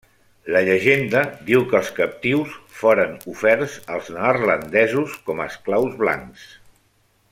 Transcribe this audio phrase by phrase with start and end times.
[0.53, 6.53] La llegenda diu que els captius foren oferts als neerlandesos com a esclaus blancs.